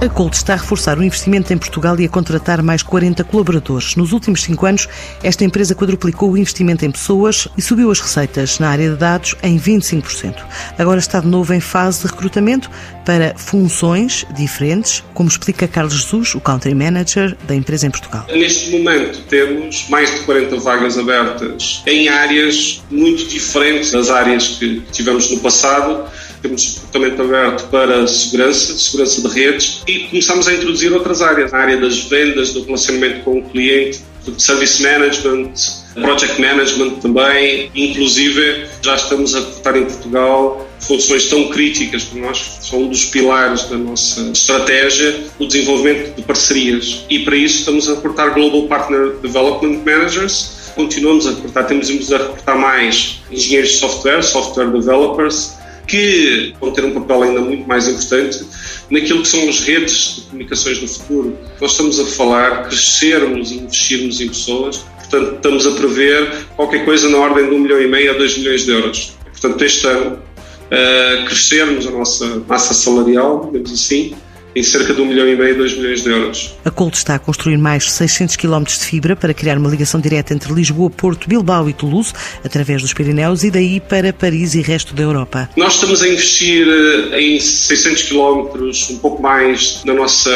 A 0.00 0.08
Colt 0.08 0.32
está 0.32 0.54
a 0.54 0.56
reforçar 0.56 0.98
o 0.98 1.04
investimento 1.04 1.52
em 1.52 1.58
Portugal 1.58 2.00
e 2.00 2.06
a 2.06 2.08
contratar 2.08 2.62
mais 2.62 2.82
40 2.82 3.22
colaboradores. 3.22 3.96
Nos 3.96 4.12
últimos 4.12 4.42
cinco 4.42 4.64
anos, 4.64 4.88
esta 5.22 5.44
empresa 5.44 5.74
quadruplicou 5.74 6.30
o 6.30 6.38
investimento 6.38 6.86
em 6.86 6.90
pessoas 6.90 7.46
e 7.54 7.60
subiu 7.60 7.90
as 7.90 8.00
receitas 8.00 8.58
na 8.58 8.70
área 8.70 8.88
de 8.88 8.96
dados 8.96 9.34
em 9.42 9.58
25%. 9.60 10.36
Agora 10.78 10.98
está 10.98 11.20
de 11.20 11.26
novo 11.26 11.52
em 11.52 11.60
fase 11.60 12.00
de 12.00 12.06
recrutamento 12.06 12.70
para 13.04 13.34
funções 13.36 14.24
diferentes, 14.34 15.04
como 15.12 15.28
explica 15.28 15.68
Carlos 15.68 15.92
Jesus, 15.92 16.34
o 16.34 16.40
Country 16.40 16.74
Manager 16.74 17.36
da 17.46 17.54
empresa 17.54 17.86
em 17.86 17.90
Portugal. 17.90 18.24
Neste 18.30 18.70
momento 18.70 19.20
temos 19.28 19.86
mais 19.90 20.14
de 20.14 20.20
40 20.20 20.60
vagas 20.60 20.96
abertas 20.96 21.82
em 21.86 22.08
áreas 22.08 22.82
muito 22.90 23.28
diferentes 23.28 23.90
das 23.90 24.08
áreas 24.08 24.48
que 24.48 24.80
tivemos 24.92 25.30
no 25.30 25.40
passado 25.40 26.08
temos 26.42 26.74
departamento 26.74 27.22
aberto 27.22 27.68
para 27.70 28.06
segurança, 28.06 28.76
segurança 28.76 29.28
de 29.28 29.34
redes 29.34 29.82
e 29.86 30.00
começamos 30.08 30.48
a 30.48 30.54
introduzir 30.54 30.92
outras 30.92 31.22
áreas, 31.22 31.52
a 31.52 31.58
área 31.58 31.76
das 31.76 32.00
vendas, 32.04 32.52
do 32.52 32.62
relacionamento 32.64 33.20
com 33.24 33.38
o 33.38 33.42
cliente, 33.50 34.00
service 34.38 34.82
management, 34.82 35.52
project 35.94 36.40
management 36.40 37.00
também, 37.00 37.70
inclusive 37.74 38.66
já 38.82 38.94
estamos 38.94 39.34
a 39.34 39.42
cortar 39.42 39.76
em 39.76 39.84
Portugal 39.84 40.66
funções 40.80 41.28
tão 41.28 41.48
críticas 41.48 42.04
para 42.04 42.20
nós, 42.20 42.58
são 42.62 42.82
um 42.82 42.88
dos 42.88 43.04
pilares 43.04 43.64
da 43.64 43.76
nossa 43.76 44.20
estratégia, 44.32 45.24
o 45.38 45.46
desenvolvimento 45.46 46.16
de 46.16 46.22
parcerias. 46.22 47.04
E 47.08 47.20
para 47.20 47.36
isso 47.36 47.60
estamos 47.60 47.88
a 47.88 47.96
cortar 47.96 48.30
Global 48.30 48.66
Partner 48.66 49.16
Development 49.22 49.82
Managers, 49.84 50.72
continuamos 50.74 51.26
a 51.26 51.30
recrutar, 51.30 51.66
temos 51.66 52.12
a 52.12 52.18
recrutar 52.18 52.58
mais 52.58 53.20
engenheiros 53.30 53.70
de 53.72 53.76
software, 53.76 54.22
software 54.22 54.70
developers, 54.70 55.59
que 55.90 56.54
vão 56.60 56.70
ter 56.70 56.84
um 56.84 56.92
papel 56.92 57.24
ainda 57.24 57.40
muito 57.40 57.66
mais 57.66 57.88
importante 57.88 58.44
naquilo 58.88 59.22
que 59.22 59.28
são 59.28 59.48
as 59.48 59.58
redes 59.60 60.14
de 60.16 60.20
comunicações 60.22 60.78
do 60.78 60.86
futuro. 60.86 61.36
Nós 61.60 61.72
estamos 61.72 61.98
a 61.98 62.06
falar 62.06 62.68
crescermos 62.68 63.50
e 63.50 63.56
investirmos 63.56 64.20
em 64.20 64.28
pessoas, 64.28 64.78
portanto, 64.98 65.34
estamos 65.34 65.66
a 65.66 65.72
prever 65.72 66.46
qualquer 66.54 66.84
coisa 66.84 67.08
na 67.08 67.18
ordem 67.18 67.48
de 67.48 67.54
um 67.56 67.58
milhão 67.58 67.82
e 67.82 67.88
meio 67.88 68.12
a 68.12 68.14
dois 68.14 68.38
milhões 68.38 68.64
de 68.64 68.70
euros. 68.70 69.16
Portanto, 69.32 69.62
este 69.62 69.84
ano, 69.88 70.16
uh, 70.16 71.24
crescermos 71.26 71.86
a 71.88 71.90
nossa 71.90 72.44
massa 72.46 72.72
salarial, 72.72 73.46
digamos 73.46 73.72
assim, 73.72 74.14
em 74.54 74.62
cerca 74.62 74.92
de 74.92 75.00
1 75.00 75.04
milhão 75.06 75.28
e 75.28 75.36
meio, 75.36 75.56
2 75.56 75.76
milhões 75.76 76.02
de 76.02 76.10
euros. 76.10 76.54
A 76.64 76.70
Colt 76.70 76.94
está 76.94 77.14
a 77.14 77.18
construir 77.18 77.56
mais 77.56 77.90
600 77.90 78.36
km 78.36 78.64
de 78.64 78.84
fibra 78.84 79.14
para 79.14 79.32
criar 79.32 79.58
uma 79.58 79.68
ligação 79.68 80.00
direta 80.00 80.34
entre 80.34 80.52
Lisboa, 80.52 80.90
Porto, 80.90 81.28
Bilbao 81.28 81.68
e 81.68 81.72
Toulouse, 81.72 82.12
através 82.44 82.82
dos 82.82 82.92
Pirineus 82.92 83.44
e 83.44 83.50
daí 83.50 83.80
para 83.80 84.12
Paris 84.12 84.54
e 84.54 84.62
resto 84.62 84.94
da 84.94 85.02
Europa. 85.02 85.48
Nós 85.56 85.74
estamos 85.74 86.02
a 86.02 86.08
investir 86.08 86.66
eh, 86.68 87.20
em 87.20 87.40
600 87.40 88.02
km, 88.04 88.90
um 88.90 88.98
pouco 88.98 89.22
mais, 89.22 89.82
na 89.84 89.94
nossa 89.94 90.30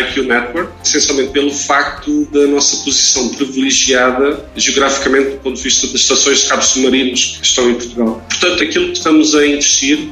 IQ 0.00 0.22
Network, 0.22 0.72
essencialmente 0.84 1.30
pelo 1.30 1.52
facto 1.52 2.26
da 2.32 2.46
nossa 2.46 2.76
posição 2.84 3.28
privilegiada 3.30 4.44
geograficamente 4.56 5.30
do 5.30 5.36
ponto 5.38 5.56
de 5.56 5.62
vista 5.62 5.86
das 5.88 6.00
estações 6.00 6.42
de 6.42 6.48
cabos 6.48 6.66
submarinos 6.66 7.38
que 7.40 7.46
estão 7.46 7.70
em 7.70 7.74
Portugal. 7.74 8.24
Portanto, 8.28 8.62
aquilo 8.62 8.86
que 8.86 8.98
estamos 8.98 9.34
a 9.34 9.46
investir 9.46 10.08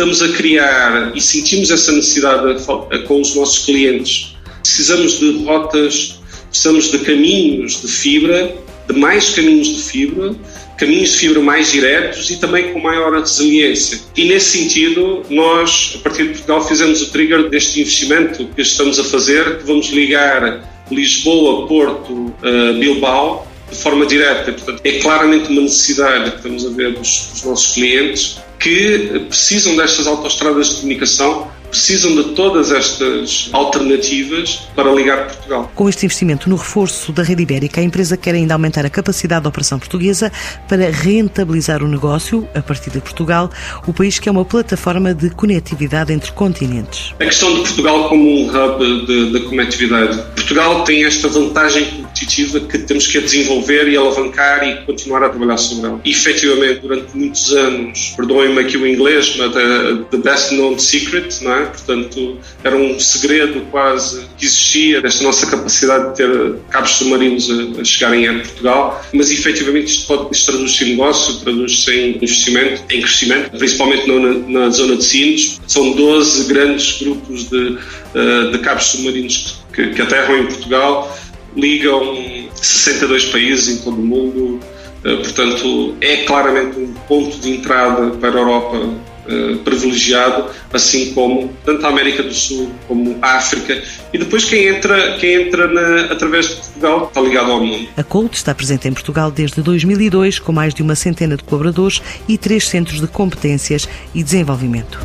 estamos 0.00 0.22
a 0.22 0.32
criar 0.34 1.12
e 1.14 1.20
sentimos 1.20 1.70
essa 1.70 1.92
necessidade 1.92 2.64
com 3.06 3.20
os 3.20 3.34
nossos 3.34 3.66
clientes. 3.66 4.34
Precisamos 4.62 5.18
de 5.18 5.44
rotas, 5.44 6.18
precisamos 6.48 6.90
de 6.90 7.00
caminhos 7.00 7.82
de 7.82 7.88
fibra, 7.88 8.50
de 8.88 8.98
mais 8.98 9.28
caminhos 9.28 9.68
de 9.68 9.82
fibra, 9.82 10.34
caminhos 10.78 11.10
de 11.10 11.16
fibra 11.18 11.40
mais 11.42 11.70
diretos 11.70 12.30
e 12.30 12.36
também 12.38 12.72
com 12.72 12.80
maior 12.80 13.12
resiliência. 13.12 14.00
E 14.16 14.24
nesse 14.24 14.58
sentido, 14.58 15.22
nós, 15.28 15.92
a 15.96 15.98
partir 15.98 16.22
de 16.22 16.28
Portugal, 16.30 16.66
fizemos 16.66 17.02
o 17.02 17.10
trigger 17.10 17.50
deste 17.50 17.82
investimento 17.82 18.48
que 18.56 18.62
estamos 18.62 18.98
a 18.98 19.04
fazer, 19.04 19.58
que 19.58 19.66
vamos 19.66 19.90
ligar 19.90 20.66
Lisboa, 20.90 21.68
Porto, 21.68 22.12
uh, 22.12 22.78
Bilbao, 22.78 23.46
de 23.70 23.76
forma 23.76 24.06
direta. 24.06 24.52
Portanto, 24.52 24.80
é 24.84 24.98
claramente 24.98 25.50
uma 25.50 25.62
necessidade 25.62 26.30
que 26.30 26.36
estamos 26.36 26.66
a 26.66 26.70
ver 26.70 26.92
dos, 26.94 27.28
dos 27.32 27.44
nossos 27.44 27.74
clientes 27.74 28.38
que 28.58 29.24
precisam 29.28 29.76
destas 29.76 30.06
autoestradas 30.06 30.68
de 30.68 30.74
comunicação 30.76 31.50
precisam 31.70 32.14
de 32.14 32.34
todas 32.34 32.70
estas 32.72 33.48
alternativas 33.52 34.68
para 34.74 34.92
ligar 34.92 35.26
Portugal. 35.26 35.70
Com 35.74 35.88
este 35.88 36.04
investimento 36.06 36.48
no 36.48 36.56
reforço 36.56 37.12
da 37.12 37.22
rede 37.22 37.42
ibérica, 37.42 37.80
a 37.80 37.84
empresa 37.84 38.16
quer 38.16 38.34
ainda 38.34 38.54
aumentar 38.54 38.84
a 38.84 38.90
capacidade 38.90 39.44
da 39.44 39.48
operação 39.48 39.78
portuguesa 39.78 40.30
para 40.68 40.90
rentabilizar 40.90 41.82
o 41.82 41.88
negócio 41.88 42.48
a 42.54 42.60
partir 42.60 42.90
de 42.90 43.00
Portugal, 43.00 43.50
o 43.86 43.92
país 43.92 44.18
que 44.18 44.28
é 44.28 44.32
uma 44.32 44.44
plataforma 44.44 45.14
de 45.14 45.30
conectividade 45.30 46.12
entre 46.12 46.32
continentes. 46.32 47.14
A 47.20 47.24
questão 47.24 47.54
de 47.54 47.60
Portugal 47.60 48.08
como 48.08 48.28
um 48.28 48.48
hub 48.48 49.06
de 49.06 49.40
conectividade. 49.40 50.20
Portugal 50.34 50.84
tem 50.84 51.04
esta 51.04 51.28
vantagem 51.28 51.84
competitiva 51.84 52.60
que 52.60 52.78
temos 52.78 53.06
que 53.06 53.20
desenvolver 53.20 53.88
e 53.88 53.96
alavancar 53.96 54.66
e 54.66 54.84
continuar 54.84 55.22
a 55.22 55.28
trabalhar 55.28 55.56
sobre 55.56 55.88
ela. 55.88 56.00
E, 56.04 56.10
efetivamente, 56.10 56.80
durante 56.80 57.16
muitos 57.16 57.52
anos, 57.52 58.14
perdoem-me 58.16 58.60
aqui 58.60 58.76
o 58.76 58.86
inglês, 58.86 59.36
mas 59.38 59.52
the, 59.52 60.04
the 60.10 60.18
best 60.18 60.54
known 60.54 60.78
secret, 60.78 61.42
não 61.42 61.52
é? 61.52 61.59
Portanto, 61.66 62.38
era 62.64 62.76
um 62.76 62.98
segredo 62.98 63.60
quase 63.70 64.26
que 64.38 64.46
existia 64.46 65.00
desta 65.00 65.24
nossa 65.24 65.46
capacidade 65.46 66.10
de 66.10 66.16
ter 66.16 66.56
cabos 66.70 66.90
submarinos 66.90 67.50
a, 67.50 67.80
a 67.80 67.84
chegarem 67.84 68.28
a 68.28 68.34
Portugal, 68.34 69.04
mas 69.12 69.30
efetivamente 69.30 69.92
isto 69.92 70.06
pode 70.06 70.28
isto 70.32 70.50
traduz-se 70.50 70.84
em 70.84 70.90
negócio, 70.90 71.40
traduz-se 71.40 71.90
em 71.90 72.16
investimento, 72.16 72.82
em 72.90 73.00
crescimento, 73.00 73.50
principalmente 73.56 74.06
na, 74.06 74.60
na, 74.60 74.70
zona 74.70 74.96
de 74.96 75.04
Sines. 75.04 75.60
São 75.66 75.92
12 75.92 76.52
grandes 76.52 77.00
grupos 77.00 77.48
de, 77.48 77.78
eh, 78.14 78.50
de 78.52 78.58
cabos 78.58 78.84
submarinos 78.84 79.62
que, 79.72 79.88
que 79.88 80.02
aterram 80.02 80.38
em 80.38 80.46
Portugal, 80.46 81.16
ligam 81.56 82.48
62 82.54 83.26
países 83.26 83.68
em 83.68 83.84
todo 83.84 83.96
o 83.96 84.04
mundo. 84.04 84.60
Eh, 85.04 85.16
portanto, 85.16 85.94
é 86.00 86.18
claramente 86.18 86.78
um 86.78 86.92
ponto 87.08 87.38
de 87.38 87.50
entrada 87.50 88.10
para 88.16 88.30
a 88.30 88.38
Europa 88.38 89.09
eh, 89.28 89.56
privilegiado, 89.64 90.46
assim 90.72 91.12
como 91.12 91.52
tanto 91.64 91.84
a 91.86 91.88
América 91.88 92.22
do 92.22 92.32
Sul 92.32 92.70
como 92.88 93.18
a 93.20 93.36
África. 93.36 93.82
E 94.12 94.18
depois 94.18 94.44
quem 94.44 94.68
entra, 94.68 95.16
quem 95.18 95.46
entra 95.46 95.68
na, 95.68 96.12
através 96.12 96.48
de 96.48 96.54
Portugal 96.56 97.06
está 97.08 97.20
ligado 97.20 97.52
ao 97.52 97.64
mundo. 97.64 97.88
A 97.96 98.02
Colt 98.02 98.34
está 98.34 98.54
presente 98.54 98.88
em 98.88 98.92
Portugal 98.92 99.30
desde 99.30 99.60
2002, 99.62 100.38
com 100.38 100.52
mais 100.52 100.74
de 100.74 100.82
uma 100.82 100.94
centena 100.94 101.36
de 101.36 101.44
colaboradores 101.44 102.02
e 102.28 102.38
três 102.38 102.66
centros 102.68 103.00
de 103.00 103.06
competências 103.06 103.88
e 104.14 104.22
desenvolvimento. 104.22 104.98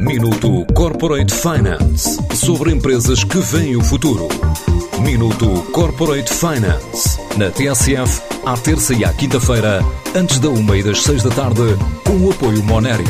Minuto 0.00 0.64
Corporate 0.74 1.34
Finance 1.34 2.18
sobre 2.34 2.72
empresas 2.72 3.22
que 3.24 3.38
veem 3.38 3.76
o 3.76 3.82
futuro. 3.82 4.28
Minuto 5.00 5.62
Corporate 5.72 6.32
Finance 6.32 7.18
na 7.36 7.50
TSF 7.50 8.22
à 8.44 8.56
terça 8.56 8.94
e 8.94 9.04
à 9.04 9.12
quinta-feira, 9.12 9.84
antes 10.18 10.38
da 10.40 10.48
uma 10.48 10.76
e 10.76 10.82
das 10.82 11.04
seis 11.04 11.22
da 11.22 11.30
tarde, 11.30 11.62
com 12.04 12.16
o 12.16 12.32
apoio 12.32 12.60
Moneris. 12.64 13.06